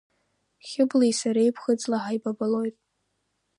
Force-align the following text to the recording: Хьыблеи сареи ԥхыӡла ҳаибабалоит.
Хьыблеи 0.67 1.13
сареи 1.19 1.53
ԥхыӡла 1.55 1.97
ҳаибабалоит. 2.03 2.75